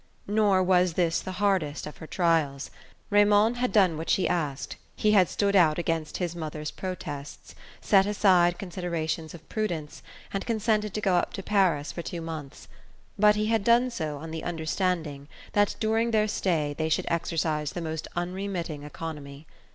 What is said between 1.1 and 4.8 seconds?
the hardest of her trials. Raymond had done what she asked